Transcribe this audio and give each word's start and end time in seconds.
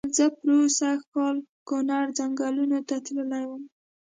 زه 0.15 0.25
پرو 0.37 0.59
سږ 0.77 0.99
کال 1.13 1.37
کونړ 1.67 2.03
ځنګلونو 2.17 2.77
ته 2.87 2.95
تللی 3.05 3.43
وم. 3.47 3.63